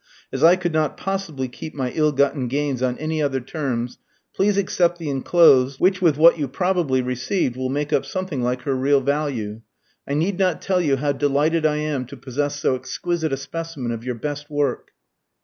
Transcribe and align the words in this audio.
As 0.33 0.43
I 0.43 0.55
could 0.55 0.73
not 0.73 0.97
possibly 0.97 1.47
keep 1.47 1.75
my 1.75 1.91
ill 1.91 2.11
gotten 2.11 2.47
gains 2.47 2.81
on 2.81 2.97
any 2.97 3.21
other 3.21 3.39
terms, 3.39 3.99
please 4.35 4.57
accept 4.57 4.97
the 4.97 5.11
enclosed, 5.11 5.79
which 5.79 6.01
with 6.01 6.17
what 6.17 6.39
you 6.39 6.47
probably 6.47 7.03
received 7.03 7.55
will 7.55 7.69
make 7.69 7.93
up 7.93 8.03
something 8.03 8.41
like 8.41 8.63
her 8.63 8.73
real 8.75 9.01
value. 9.01 9.61
I 10.07 10.15
need 10.15 10.39
not 10.39 10.59
tell 10.59 10.81
you 10.81 10.95
how 10.95 11.11
delighted 11.11 11.67
I 11.67 11.75
am 11.75 12.05
to 12.07 12.17
possess 12.17 12.59
so 12.59 12.73
exquisite 12.73 13.31
a 13.31 13.37
specimen 13.37 13.91
of 13.91 14.03
your 14.03 14.15
best 14.15 14.49
work." 14.49 14.89